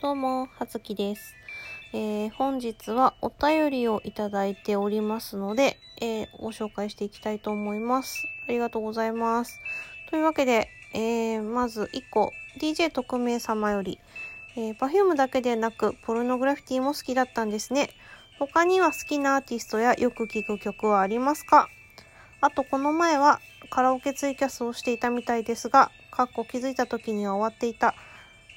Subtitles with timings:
[0.00, 1.34] どうも、はずきです。
[1.92, 8.24] えー本日はお便りをいただいておりますので、えーご紹介していきたいと思います。
[8.48, 9.60] ありがとうございます。
[10.08, 14.00] というわけで、えーまず1個、DJ 特命様より、
[14.56, 17.90] えー、Perfume だけでなく、ポルノグラフィティも好きだったんですね。
[18.38, 21.68] 他には好きなアーティストやよく聴く曲はありますか？
[22.40, 27.96] あと、この前はカラオケツイキャスをしていたみたいですが、かっこ気づいた時には終わっていた、か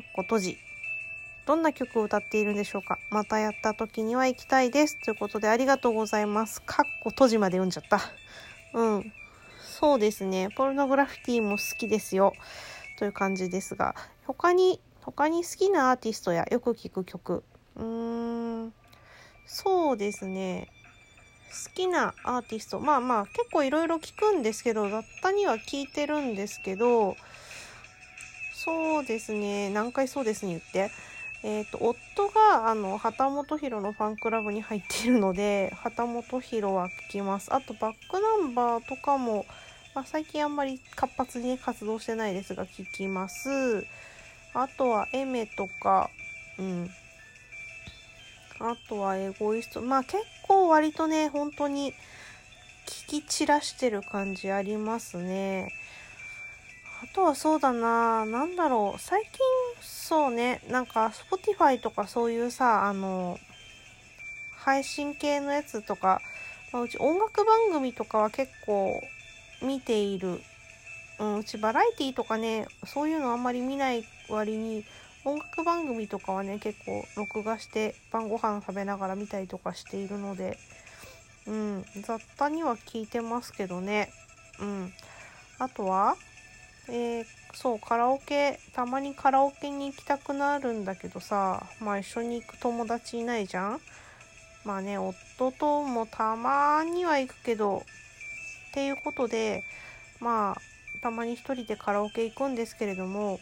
[0.00, 0.63] っこ閉じ。
[1.46, 2.98] どんな曲を歌っているんでしょうか？
[3.10, 4.98] またやった時には行きたいです。
[5.04, 6.62] ということでありがとうございます。
[6.62, 8.00] かっこ閉じまで読んじゃった。
[8.72, 9.12] うん。
[9.62, 10.48] そうですね。
[10.56, 12.32] ポルノグラフィティも好きですよ。
[12.98, 13.94] という感じですが、
[14.26, 17.44] 他に、他に好きなアーティストやよく聴く曲。
[17.76, 18.72] うーん。
[19.46, 20.68] そうですね。
[21.66, 22.80] 好きなアーティスト。
[22.80, 27.16] まあまあ、結構いろいろ聞くんですけど、雑多には聞いてるんですけど、
[28.54, 29.68] そうですね。
[29.70, 30.90] 何回そうですね言って。
[31.46, 37.52] えっ、と、夫が、あの、旗本博のファンクラブに入っているので、旗本博は聞きます。
[37.52, 39.44] あと、バックナンバーとかも、
[39.94, 43.86] まあ、最近あんまり活発にね、活動してないですが、聞きます。
[44.54, 46.08] あとは、エメとか、
[46.58, 46.90] うん。
[48.60, 49.82] あとは、エゴイスト。
[49.82, 51.92] まあ、結構割とね、本当に、
[52.86, 55.74] 聞き散らしてる感じありますね。
[57.04, 59.30] あとはそうだな、なんだろう、最近、
[59.82, 63.38] そうね、なんか、Spotify とかそういうさ、あの、
[64.56, 66.22] 配信系のやつとか、
[66.72, 69.02] まあ、うち音楽番組とかは結構
[69.60, 70.40] 見ている。
[71.20, 74.86] うん、うちバラエティとかね、そういうのあんまり見ない割に、
[75.26, 80.56] 音楽番組とかはね、結構録画して晩ご飯食べながら見たりとかしているので、
[81.46, 84.10] うん、雑多には聞いてますけどね。
[84.58, 84.92] うん。
[85.58, 86.16] あとは、
[86.88, 93.80] えーそう、カラオケ、たまにカラオケに行きたくなるんだけどさ、まあ一緒に行く友達いないじゃん？
[94.64, 97.84] まあね、夫ともたまには行くけど、
[98.70, 99.62] っていうことで、
[100.20, 100.60] まあ、
[101.00, 103.38] たまに一人でカラオケ行くんですけれども、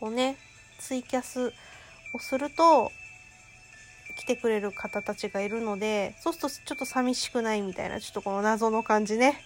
[0.00, 0.36] こうね、
[0.78, 1.52] ツイキャス
[2.14, 2.90] をすると、
[4.16, 9.42] 来てくれる方たちがいるので、そうするとちょっと寂しくないみたいな、ちょっとこの謎の感じね。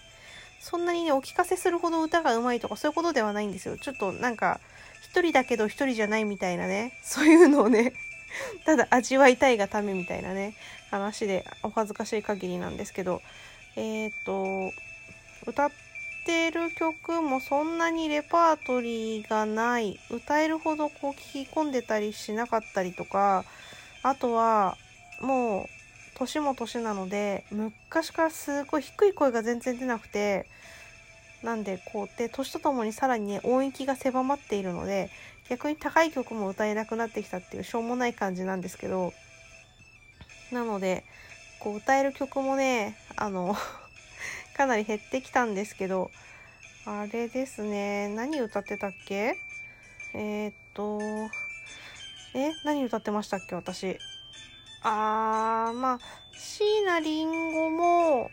[0.69, 3.77] そんなにね、お聞かせするほど歌が上手いとかそういうことではないんですよ。
[3.77, 4.59] ちょっとなんか、
[5.01, 7.93] 一人だけど一人じゃないみたいなね、そういうのをね、
[8.65, 10.55] ただ味わいたいがためみたいなね、
[10.91, 13.21] 話でお恥ずかしい限りなんですけど、
[13.77, 14.73] えっ、と、
[15.45, 15.71] 歌っ
[16.25, 23.45] てる曲もそんなにレパートリーがない、歌えるほどこう聞き込んでたりしなかったりとか、
[24.03, 24.75] あとは、
[25.21, 25.76] もう、
[26.17, 30.47] 年も年なので昔からすごい低い声が全然出なくて
[31.43, 35.11] なんでこうで年とともにさらにね音域が狭まっているので
[35.47, 39.13] 逆に高い曲も歌えなくなってきたっていうしょうもない感じなんですけど
[40.51, 41.03] なので
[41.59, 43.55] こう歌える曲もねあの
[44.57, 46.09] かなり減ってきたんですけど
[46.85, 49.37] あれですね何歌ってたっけ？
[50.15, 50.99] えー、っと
[52.33, 53.99] え何歌ってましたっけ私？
[54.89, 55.99] あー、まあ、
[56.31, 58.31] 椎名林檎も、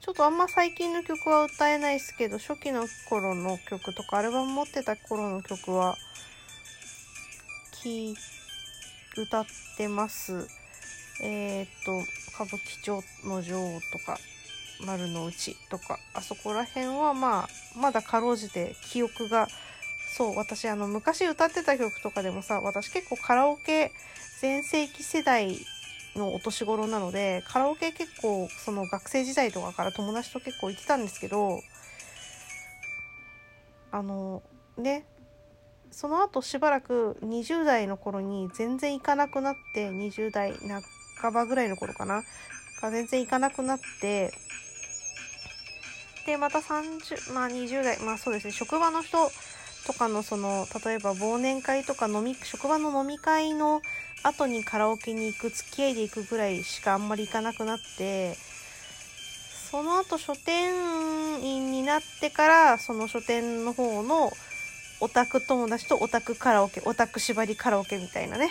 [0.00, 5.96] ちょっとあんま最近の曲は歌えないですけど、初期の頃の曲とか、アルバム持ってた頃の曲は、
[7.82, 8.16] き、
[9.16, 9.46] 歌っ
[9.76, 10.48] てます。
[11.22, 11.92] えー、っと、
[12.34, 14.18] 歌舞伎町の女王とか、
[14.84, 17.48] 丸の内とか、あそこら辺はまあ、
[17.78, 19.46] まだかろうじて記憶が、
[20.16, 23.92] そう、私あの、昔歌ってた曲とかでもさ、私結構カラオケ
[24.40, 25.56] 全盛期世代
[26.16, 31.60] のお年頃なのでカラオケ結構その学生時代とかから友達と結構行ってたんですけど
[33.90, 34.42] あの
[34.76, 35.06] ね
[35.90, 40.54] その後しばらく20代の頃に全然行かなくなって20代
[41.20, 42.22] 半ばぐらいの頃かな
[42.80, 44.32] が全然行かなくなって
[46.26, 49.18] でまた30まあ20代まあそうですね職場の人
[49.86, 53.82] とかのその例えば忘年会とか飲み職場の飲み会の
[54.22, 58.36] 後にカラオケに行く付き合いで行くぐらいしかあんまり行かなくなって
[59.70, 60.72] その後書店
[61.42, 64.30] 員になってからその書店の方の
[65.00, 68.50] オタク友達とオタクカラオケオタク縛りカラオケみたいなね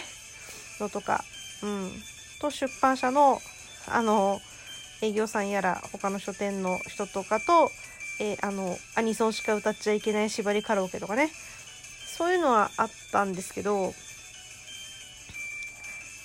[0.80, 1.24] のとか
[1.64, 1.92] うん。
[2.42, 3.40] と出版社の
[3.88, 4.42] あの
[5.02, 7.72] 営業さんやら他の書店の人とかと
[8.22, 11.30] えーあのアニソンしか歌っちゃいけない縛りカラオケとかね
[12.18, 13.94] そういうのはあったんですけど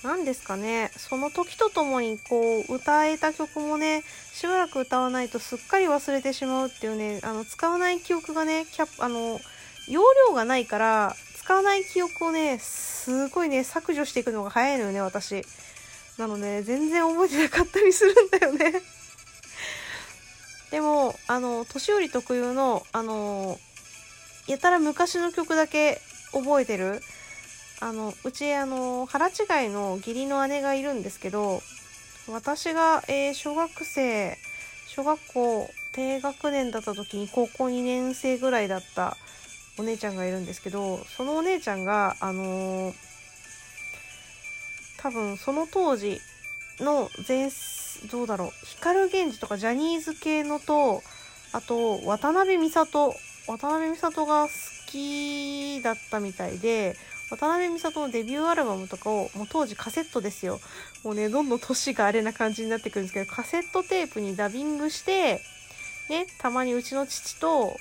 [0.04, 4.02] 何ですかねその時とともにこう歌えた曲もね
[4.32, 9.40] しばらく歌わないとすっかり忘れてしまうっていうねあの使わない記憶がねキャあの
[9.88, 15.46] 容量がないから使わない記憶をねすすごいね、削除していくのが早いのよね、私。
[16.18, 18.82] なので、全然覚えてなかったりするんだよね。
[20.70, 23.58] でも、あの、年寄り特有の、あの、
[24.48, 26.00] やたら昔の曲だけ
[26.32, 27.00] 覚えてる。
[27.80, 31.62] あの、うち、あの、腹違いの義理の姉がいるんですけど、
[32.28, 34.36] 私が、えー、小学生、
[34.88, 39.16] 小学校低学年だった時に高校2年生ぐらいだった
[39.78, 42.94] お姉ちゃんがいるんですけど、そのお姉ちゃんが、あのー、
[44.98, 46.20] 多分その当時
[46.80, 47.50] の前、
[48.10, 51.02] どうだろう、光源氏とかジャニーズ系のと、
[51.52, 53.14] あと、渡辺美里、
[53.46, 54.50] 渡辺美里が好
[54.86, 56.96] きだったみたいで、
[57.30, 60.60] 渡辺美里のデビューアルバムとかを、もう当時カセットですよ。
[61.02, 65.40] もうね、どんどん年があれな感じになってくるんですけど、カセットテープにダビングして、
[66.08, 67.76] ね、たまにうちの父と、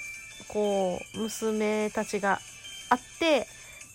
[0.48, 2.40] こう、娘たちが
[2.90, 3.48] あって、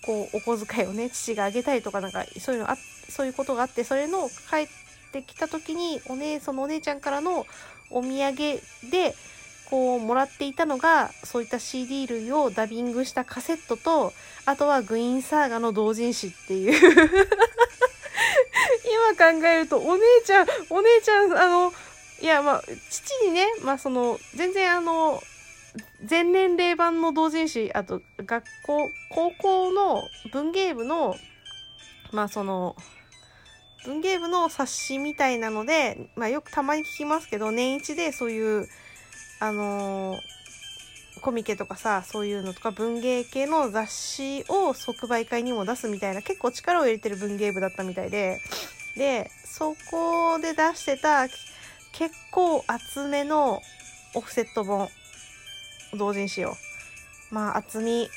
[0.02, 2.76] こう、お小遣いをね、父があげたりとか、なんか、そういうのあ、
[3.08, 4.68] そういうことがあって、それの帰っ
[5.10, 7.46] てきた時に、お姉、そのお姉ちゃんからの
[7.90, 8.36] お土産
[8.90, 9.14] で、
[9.68, 14.12] こう、もらっていたのが、そういった CD 類をダビングしたカセットと、
[14.44, 16.72] あとはグイーンサーガの同人誌っていう。
[19.16, 21.72] 今考えると、お姉ちゃん、お姉ちゃん、あの、
[22.20, 25.22] いや、まあ、父にね、まあ、その、全然あの、
[26.04, 30.02] 全年齢版の同人誌、あと、学校、高校の
[30.32, 31.14] 文芸部の、
[32.12, 32.76] まあ、その、
[33.84, 38.68] 文芸部の冊子みたいなので、まあ、よくたまに聞きますけど、年一でそういう、
[39.40, 40.18] あのー、
[41.22, 48.40] コミケとかさ、そういうのとか文芸系の雑誌を即売会にも出すみたいな、結構力を入れてる文芸部だったみたいで、
[48.96, 51.28] で、そこで出してた
[51.92, 53.60] 結構厚めの
[54.14, 54.88] オフセット本、
[55.94, 56.54] 同人誌を。
[57.30, 58.08] まあ厚み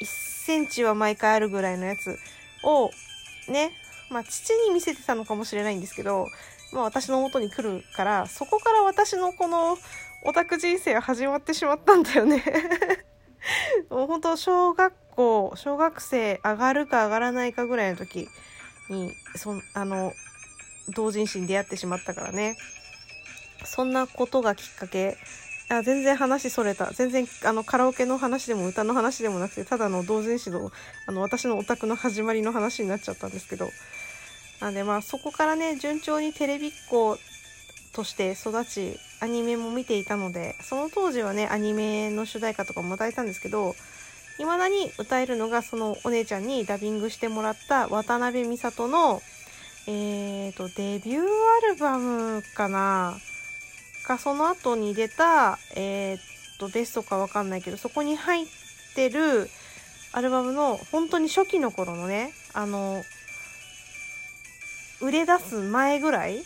[0.00, 2.18] 1センチは毎回あるぐらいのやつ
[2.64, 2.90] を
[3.48, 3.72] ね、
[4.12, 6.26] まあ父に見せてたのかもしれないんですけど、
[6.72, 9.76] まあ私の元に来るから、そこから私のこの
[10.24, 12.44] オタク人生は始まってしまったんだよね
[13.90, 18.28] もう本当小学校、小学生上がるか上がらないかぐらいの時
[18.88, 20.12] に、そあの、
[20.88, 22.56] 同人誌に出会ってしまったからね。
[23.64, 25.16] そんなことがきっかけ。
[25.68, 26.92] あ全然話それた。
[26.92, 30.70] 全然、あの、カラオケの話でも歌の話でもなくて、ただの同人誌の、
[31.06, 33.68] あの、私のオタクの始まりの話になっちゃったんですけど。
[34.62, 37.18] なんで、まあ、そこからね、順調にテレビっ子
[37.92, 43.74] として育ち、アニメも見ていたので、その当時はね、アニメの主題歌とかも歌えたんですけど、
[44.38, 49.20] 未だに歌えるのが、そのお姉ちゃんにダビングしてもらった渡辺美里の、
[49.88, 53.16] えーと、デビューアルバムかな？
[54.06, 56.20] か、その後に出た、えー、っ
[56.58, 58.46] と、ベストかわかんないけど、そこに入っ
[58.94, 59.50] てる
[60.12, 63.02] アルバムの、本当に初期の頃のね、あの、
[65.02, 66.42] 売れ出す前ぐらい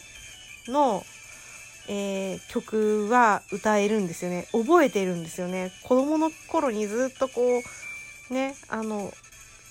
[0.66, 1.04] の、
[1.88, 4.48] えー、曲は歌えるんですよね。
[4.52, 5.70] 覚えてるんですよね。
[5.84, 7.42] 子供の頃にずっとこ
[8.30, 9.12] う、ね、あの、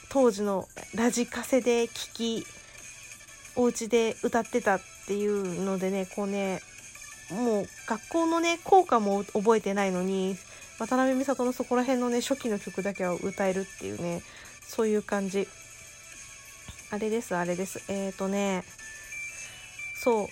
[0.09, 2.45] 当時のラジカセで聴き、
[3.55, 6.61] お家で歌ってたっていうのでね、こうね、
[7.31, 10.38] もう学校のね、校歌も覚えてないのに、
[10.77, 14.21] 渡辺美里のそこら辺のね、初期の曲だけは歌えるっていうね、
[14.67, 15.47] そういう感じ。
[16.92, 17.82] あれです、あれです。
[17.88, 18.63] えっ、ー、とね、
[19.96, 20.27] そう、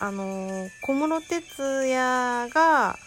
[0.00, 2.98] あの、小室哲哉が、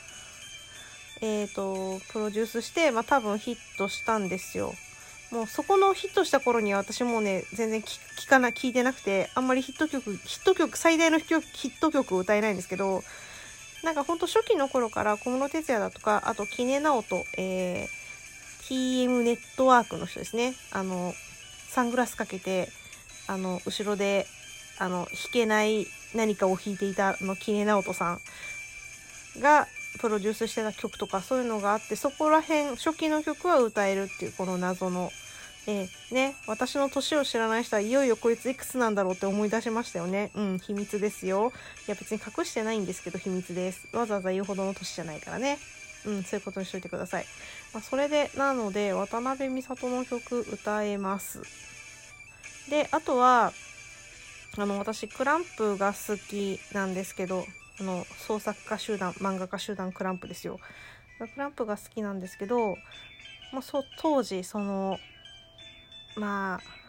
[1.21, 4.73] えっ、ー、と、プロデュースして、まあ多分ヒットしたんですよ。
[5.31, 13.01] もうそこのヒットした頃には私もね、全然聞かな、聞いてなくて、あんまりヒット曲、ヒット曲、最大のヒット曲を歌えないんですけど、
[13.83, 20.53] なんかほんと初期の頃から小室哲哉だとか、あと、キネナオト、えー、TM ネットワークの人ですね。
[20.71, 21.13] あの、
[21.73, 22.69] サングラスかけて、
[23.27, 24.27] あの、後ろで、
[24.77, 28.19] あの、弾けない何かを弾いていたの、キネナオトさん
[29.39, 29.67] が、
[29.99, 35.11] プロデュースしてた曲とかそういうのがあって、そこら辺、初期の曲は歌えるっていうこの謎の
[35.67, 40.31] えー、ね、私の年を知らない人はいよいよこいついくつなんだろうって思い出しましたよね。
[40.35, 41.53] うん、秘密ですよ。
[41.87, 43.87] いや別に隠してないんですけど秘密です。
[43.93, 45.59] わざわざ言うほどの年じゃないからね。
[46.05, 47.25] うん、そういうことにしといてください。
[47.73, 51.41] まあ、それで、なので、渡辺美里の曲歌えます。
[52.69, 53.53] で、あとは、
[54.57, 57.45] あの、私、クランプが好きなんですけど、
[57.79, 60.59] あの、創作家集団、漫画家集団クランプですよ。
[61.19, 62.77] クランプが好きなんですけど、
[63.53, 64.97] まあ、そ、当時、その、
[66.15, 66.81] まあ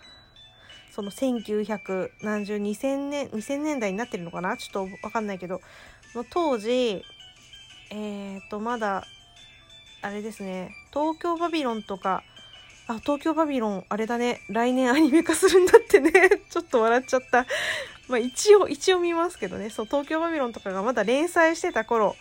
[0.90, 4.56] その1900何十2000年2000年代になってるのかな？
[4.56, 5.60] ちょっとわかんないけど
[6.14, 7.02] の当時
[7.92, 9.04] えっ、ー、とまだ
[10.02, 12.24] あれですね東京バビロンとか
[12.88, 14.40] あ、東京バビロン、あれだね。
[14.48, 16.10] 来年アニメ化するんだってね。
[16.50, 17.46] ちょっと笑っちゃった。
[18.08, 19.70] まあ一応、一応見ますけどね。
[19.70, 22.16] そう、東京バビロンとかがまだ連載してた頃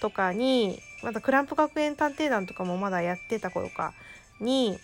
[0.00, 3.94] とかに、まだクランプ学園探偵団とかもまだやってた頃か
[4.40, 4.78] に、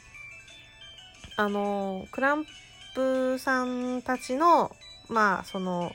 [1.36, 2.46] あの、クラン
[2.94, 4.74] プさんたちの、
[5.08, 5.92] まあ、その、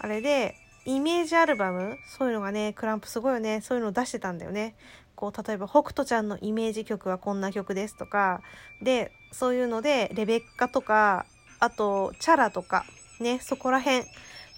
[0.00, 0.56] あれで、
[0.88, 3.60] イメージアルバムそういうのがね、クランプすごいよね。
[3.60, 4.74] そういうのを出してたんだよね。
[5.16, 8.40] こう、例えば、北斗ちゃんのイメージ曲はこんな曲ですとか、
[8.80, 11.26] で、そういうので、レベッカとか、
[11.60, 12.86] あと、チャラとか、
[13.20, 14.06] ね、そこら辺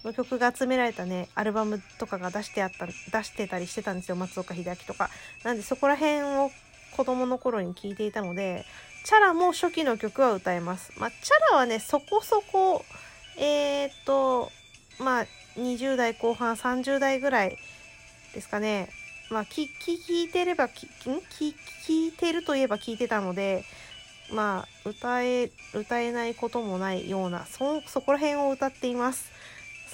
[0.05, 2.93] の曲が集められたね、アルバムとかが出してあった、出
[3.25, 4.15] してたりしてたんですよ。
[4.15, 5.09] 松岡秀明とか。
[5.43, 6.49] なんで、そこら辺を
[6.95, 8.63] 子供の頃に聴いていたので、
[9.03, 10.93] チャラも初期の曲は歌えます。
[10.97, 12.85] まあ、チャラはね、そこそこ、
[13.37, 14.49] えー、っと、
[15.01, 15.25] まあ、
[15.57, 17.57] 20代後半、30代ぐらい
[18.33, 18.89] ですかね。
[19.29, 23.63] まあ、聞いてれば、聞いてるといえば聞いてたので、
[24.31, 29.31] まあ、歌え、歌えないこともないような、そ、そこら辺を歌っています。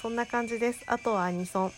[0.01, 0.83] そんな感じです。
[0.87, 1.71] あとはアニソン。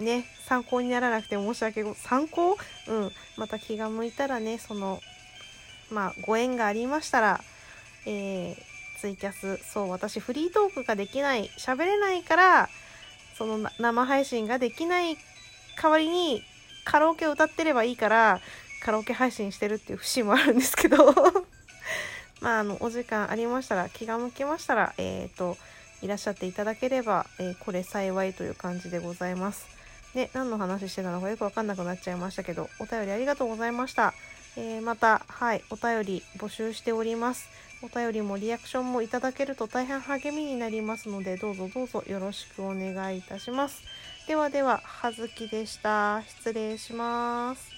[0.00, 2.56] ね、参考にならなくて申し訳ご、参考？
[2.86, 3.12] うん。
[3.36, 5.00] また気が向いたらね、その、
[5.90, 7.40] まあ、ご縁がありましたら、
[8.06, 8.67] えー、
[9.00, 12.68] ツイキャス、そう、私フリートークができない、喋れないから、
[13.36, 15.16] その生配信ができない
[15.80, 16.42] 代わりに
[16.84, 18.40] カラオケを歌ってればいいから、
[18.82, 21.14] カラオケ配信してるっていう節もあるんですけど
[22.40, 25.56] まあ、あの、お時間ありましたら、気が向きましたら、えっ、ー、と、
[26.02, 29.66] いらっしゃっていただければ、えー、これ幸いという感じでございます。
[30.14, 34.14] で、何の話してたのかよくわかんなくなっちゃいましたけど、お便りありがとうございました。
[34.60, 37.48] えー、また、はい、お便り募集しております。
[37.80, 43.84] お便りもリアクションもいただけると大変励みになりますので、どうぞどうぞよろしくお願いいたします。
[44.26, 46.22] ではでは、はずきでした。
[46.26, 47.77] 失礼します。